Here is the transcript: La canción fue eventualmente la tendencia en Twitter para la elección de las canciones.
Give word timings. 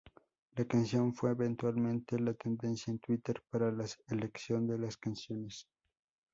La 0.55 0.65
canción 0.65 1.13
fue 1.13 1.29
eventualmente 1.29 2.17
la 2.17 2.33
tendencia 2.33 2.89
en 2.89 2.97
Twitter 2.97 3.39
para 3.51 3.71
la 3.71 3.85
elección 4.09 4.65
de 4.65 4.79
las 4.79 4.97
canciones. 4.97 5.67